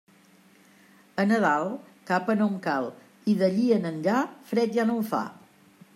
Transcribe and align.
A 1.23 1.25
Nadal, 1.31 1.69
capa 2.11 2.37
no 2.41 2.47
em 2.53 2.57
cal, 2.65 2.89
i 3.35 3.39
d'allí 3.43 3.69
en 3.79 3.89
enllà, 3.93 4.19
fred 4.53 4.75
ja 4.79 4.91
no 4.93 5.01
en 5.03 5.09
fa. 5.15 5.25